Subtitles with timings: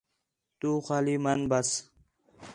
[0.59, 1.69] تُو خالی منی بس